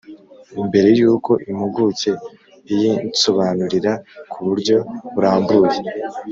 [0.67, 2.11] mbere yuko impuguke
[2.73, 3.93] iyinsobanurira
[4.31, 4.77] ku buryo
[5.13, 5.77] burambuye.